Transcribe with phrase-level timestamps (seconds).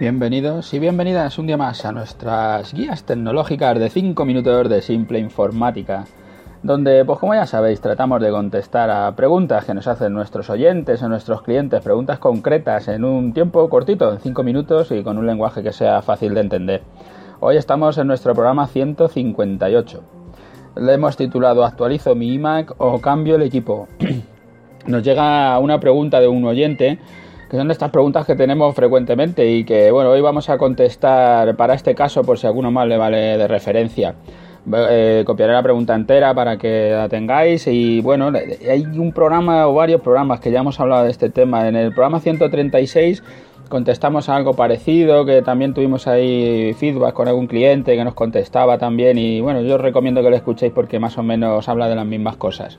[0.00, 5.18] Bienvenidos y bienvenidas un día más a nuestras guías tecnológicas de 5 minutos de simple
[5.18, 6.06] informática,
[6.62, 11.02] donde, pues como ya sabéis, tratamos de contestar a preguntas que nos hacen nuestros oyentes
[11.02, 15.26] o nuestros clientes, preguntas concretas en un tiempo cortito, en 5 minutos y con un
[15.26, 16.82] lenguaje que sea fácil de entender.
[17.40, 20.02] Hoy estamos en nuestro programa 158.
[20.76, 23.86] Le hemos titulado Actualizo mi iMac o cambio el equipo.
[24.86, 26.98] Nos llega una pregunta de un oyente
[27.50, 31.74] que son estas preguntas que tenemos frecuentemente y que, bueno, hoy vamos a contestar para
[31.74, 34.14] este caso por si alguno más le vale de referencia.
[34.72, 39.74] Eh, copiaré la pregunta entera para que la tengáis y bueno, hay un programa o
[39.74, 41.66] varios programas que ya hemos hablado de este tema.
[41.66, 43.24] En el programa 136
[43.68, 49.18] contestamos algo parecido, que también tuvimos ahí feedback con algún cliente que nos contestaba también
[49.18, 52.06] y bueno, yo os recomiendo que lo escuchéis porque más o menos habla de las
[52.06, 52.78] mismas cosas.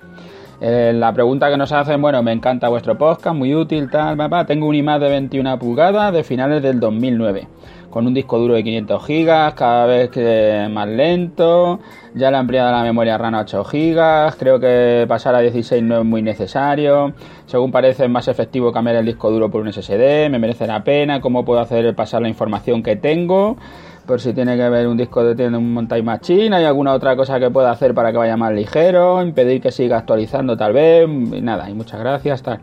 [0.63, 4.45] Eh, la pregunta que nos hacen, bueno, me encanta vuestro podcast, muy útil, tal, papá.
[4.45, 7.47] Tengo un iMac de 21 pulgadas de finales del 2009,
[7.89, 11.79] con un disco duro de 500 gigas, cada vez que más lento.
[12.13, 14.35] Ya le he ampliado la memoria RAM a 8 gigas.
[14.35, 17.13] Creo que pasar a 16 no es muy necesario.
[17.47, 20.29] Según parece, es más efectivo cambiar el disco duro por un SSD.
[20.29, 21.21] Me merece la pena.
[21.21, 23.57] ¿Cómo puedo hacer pasar la información que tengo?
[24.05, 27.15] Por si tiene que ver un disco de tiene un montage machine, hay alguna otra
[27.15, 31.07] cosa que pueda hacer para que vaya más ligero, impedir que siga actualizando tal vez,
[31.07, 32.59] y nada, y muchas gracias, tal.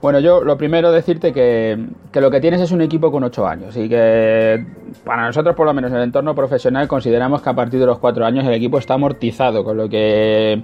[0.00, 3.46] Bueno, yo lo primero decirte que, que, lo que tienes es un equipo con 8
[3.46, 4.64] años y que
[5.04, 7.98] para nosotros, por lo menos en el entorno profesional, consideramos que a partir de los
[7.98, 10.62] 4 años el equipo está amortizado, con lo que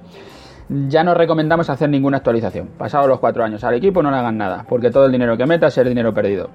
[0.69, 2.69] ya no recomendamos hacer ninguna actualización.
[2.79, 5.47] Pasados los 4 años al equipo no le hagan nada, porque todo el dinero que
[5.47, 6.51] metas es dinero perdido.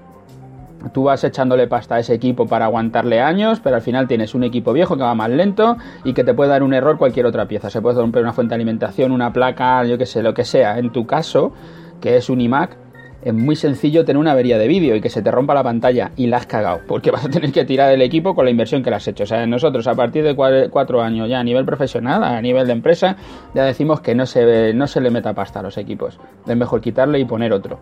[0.94, 4.44] Tú vas echándole pasta a ese equipo para aguantarle años, pero al final tienes un
[4.44, 7.48] equipo viejo que va más lento y que te puede dar un error cualquier otra
[7.48, 7.70] pieza.
[7.70, 10.78] Se puede romper una fuente de alimentación, una placa, yo que sé, lo que sea.
[10.78, 11.52] En tu caso,
[12.00, 12.78] que es un iMac,
[13.24, 16.12] es muy sencillo tener una avería de vídeo y que se te rompa la pantalla
[16.16, 18.84] y la has cagado, porque vas a tener que tirar el equipo con la inversión
[18.84, 19.24] que le has hecho.
[19.24, 22.74] O sea, nosotros a partir de cuatro años ya a nivel profesional, a nivel de
[22.74, 23.18] empresa,
[23.54, 26.20] ya decimos que no se, no se le meta pasta a los equipos.
[26.48, 27.80] Es mejor quitarle y poner otro.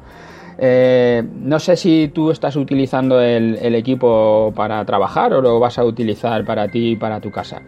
[0.57, 5.83] Eh, no sé si tú estás utilizando el, equipo para trabajar o lo vas a
[5.83, 7.61] utilizar para ti y para tu casa.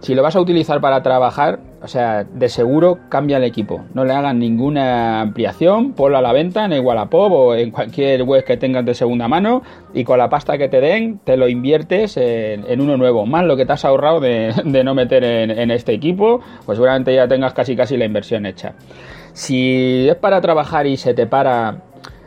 [0.00, 3.84] Si lo vas a utilizar para trabajar, o sea, de seguro cambia el equipo.
[3.94, 8.22] No le hagan ninguna ampliación, ponlo a la venta en el Wallapop o en cualquier
[8.24, 9.62] web que tengas de segunda mano
[9.94, 13.24] y con la pasta que te den te lo inviertes en, uno nuevo.
[13.24, 17.14] Más lo que te has ahorrado de, no meter en, en, este equipo, pues seguramente
[17.14, 18.74] ya tengas casi casi la inversión hecha.
[19.32, 21.78] Si es para trabajar y se te para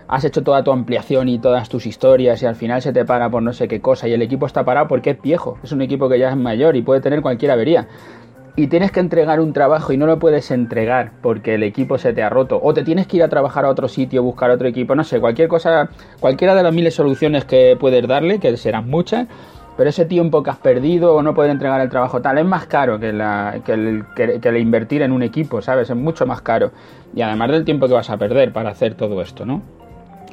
[0.08, 3.30] has hecho toda tu ampliación y todas tus historias y al final se te para
[3.30, 5.82] por no sé qué cosa y el equipo está parado porque es viejo, es un
[5.82, 7.88] equipo que ya es mayor y puede tener cualquier avería.
[8.56, 12.12] Y tienes que entregar un trabajo y no lo puedes entregar porque el equipo se
[12.14, 12.60] te ha roto.
[12.64, 15.20] O te tienes que ir a trabajar a otro sitio, buscar otro equipo, no sé,
[15.20, 19.28] cualquier cosa, cualquiera de las miles soluciones que puedes darle, que serán muchas,
[19.78, 22.66] pero ese tiempo que has perdido o no poder entregar el trabajo tal es más
[22.66, 23.12] caro que,
[23.64, 25.92] que, el, que, el, invertir en un equipo, ¿sabes?
[25.92, 26.72] Es mucho más caro.
[27.14, 29.62] Y además del tiempo que vas a perder para hacer todo esto, ¿no?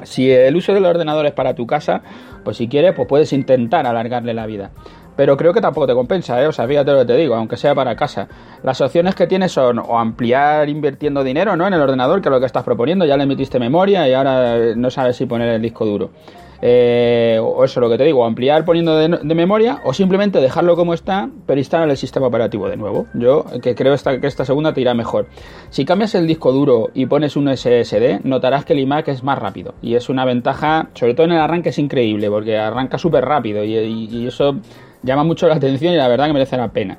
[0.03, 2.01] Si el uso del ordenador es para tu casa,
[2.43, 4.71] pues si quieres, pues puedes intentar alargarle la vida.
[5.15, 6.47] Pero creo que tampoco te compensa, ¿eh?
[6.47, 8.27] O sea, fíjate lo que te digo, aunque sea para casa.
[8.63, 11.65] Las opciones que tienes son o ampliar invirtiendo dinero, ¿no?
[11.65, 14.75] En el ordenador, que es lo que estás proponiendo, ya le metiste memoria y ahora
[14.75, 16.11] no sabes si poner el disco duro.
[16.61, 20.93] Eh, o eso lo que te digo, ampliar poniendo de, memoria o simplemente dejarlo como
[20.93, 23.07] está, pero instalar el sistema operativo de nuevo.
[23.13, 25.27] Yo que creo que esta segunda te irá mejor.
[25.69, 29.37] Si cambias el disco duro y pones un SSD, notarás que el iMac es más
[29.37, 33.25] rápido y es una ventaja, sobre todo en el arranque es increíble porque arranca súper
[33.25, 34.55] rápido y, eso
[35.03, 36.97] llama mucho la atención y la verdad que merece la pena.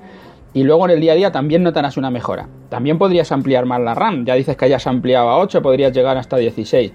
[0.54, 2.48] Y luego en el día a día también notarás una mejora.
[2.70, 4.24] También podrías ampliar más la RAM.
[4.24, 6.92] Ya dices que hayas ampliado a 8, podrías llegar hasta 16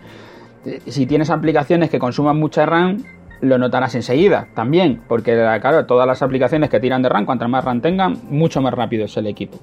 [0.88, 3.04] si tienes aplicaciones que consuman mucha RAM,
[3.42, 7.66] lo notarás enseguida también, porque claro, todas las aplicaciones que tiran de RAM, cuanto más
[7.66, 9.58] RAM tengan, mucho más rápido es el equipo.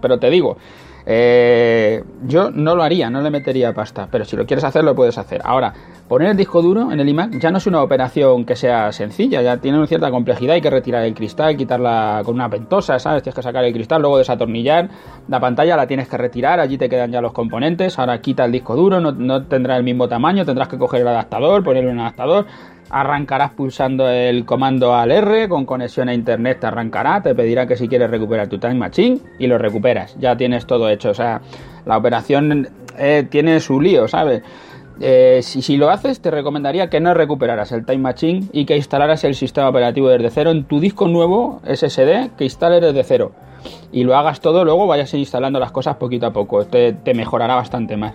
[0.00, 0.56] pero te digo,
[1.10, 4.94] eh, yo no lo haría, no le metería pasta, pero si lo quieres hacer, lo
[4.94, 5.40] puedes hacer.
[5.42, 5.72] Ahora,
[6.06, 9.40] poner el disco duro en el iMac ya no es una operación que sea sencilla,
[9.40, 13.22] ya tiene una cierta complejidad, hay que retirar el cristal, quitarla con una ventosa, ¿sabes?
[13.22, 14.90] Tienes que sacar el cristal, luego desatornillar
[15.28, 18.52] la pantalla, la tienes que retirar, allí te quedan ya los componentes, ahora quita el
[18.52, 22.00] disco duro, no, no tendrá el mismo tamaño, tendrás que coger el adaptador, ponerle un
[22.00, 22.44] adaptador,
[22.90, 27.76] arrancarás pulsando el comando al R, con conexión a internet te arrancará, te pedirá que
[27.76, 31.40] si quieres recuperar tu Time Machine y lo recuperas, ya tienes todo hecho, o sea,
[31.84, 32.68] la operación
[32.98, 34.42] eh, tiene su lío, ¿sabes?
[35.00, 39.22] Eh, si, lo haces, te recomendaría que no recuperaras el Time Machine y que instalaras
[39.22, 43.32] el sistema operativo desde cero en tu disco nuevo SSD, que instales desde cero.
[43.92, 46.64] Y lo hagas todo, luego vayas instalando las cosas poquito a poco.
[46.66, 48.14] te mejorará bastante más.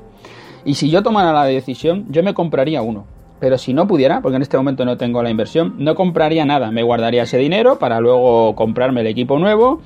[0.66, 3.06] Y si yo tomara la decisión, yo me compraría uno
[3.44, 6.72] pero si no pudiera, porque en este momento no tengo la inversión, no compraría nada,
[6.72, 9.82] me guardaría ese dinero para luego comprarme el equipo nuevo.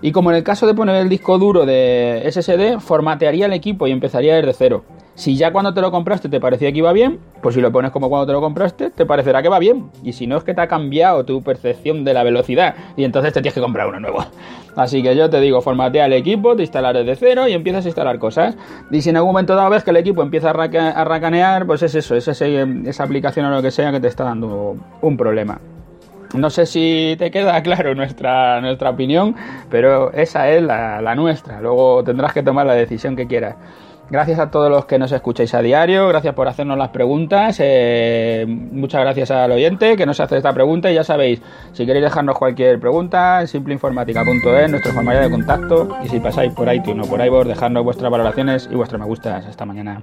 [0.00, 3.86] Y como en el caso de poner el disco duro de SSD, formatearía el equipo
[3.86, 4.84] y empezaría desde cero.
[5.22, 7.92] Si ya cuando te lo compraste te parecía que iba bien, pues si lo pones
[7.92, 9.88] como cuando te lo compraste, te parecerá que va bien.
[10.02, 13.32] Y si no es que te ha cambiado tu percepción de la velocidad y entonces
[13.32, 14.24] te tienes que comprar uno nuevo.
[14.74, 17.88] Así que yo te digo, formatea el equipo, te instalas desde cero y empiezas a
[17.88, 18.56] instalar cosas.
[18.90, 21.94] Y si en algún momento dado ves que el equipo empieza a, racanear, pues es
[21.94, 25.60] eso, es esa aplicación o lo que sea que te está dando un problema.
[26.34, 28.60] No sé si te queda claro nuestra,
[28.90, 29.36] opinión,
[29.70, 31.60] pero esa es la nuestra.
[31.60, 33.54] Luego tendrás que tomar la decisión que quieras.
[34.10, 38.44] Gracias a todos los que nos escucháis a diario, gracias por hacernos las preguntas, eh,
[38.46, 41.40] muchas gracias al oyente que nos hace esta pregunta y ya sabéis,
[41.72, 47.06] si queréis dejarnos cualquier pregunta, simpleinformática.es, nuestro formulario de contacto y si pasáis por iTunes
[47.06, 49.46] o por iVoox, dejadnos vuestras valoraciones y vuestros me gustas.
[49.46, 50.00] Hasta mañana.